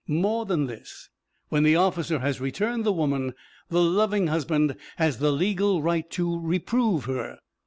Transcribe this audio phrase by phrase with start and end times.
[0.07, 1.11] More than this,
[1.49, 3.35] when the officer has returned the woman,
[3.69, 7.37] the loving husband has the legal right to "reprove" her.